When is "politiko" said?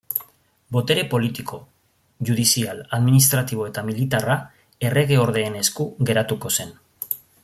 1.11-1.59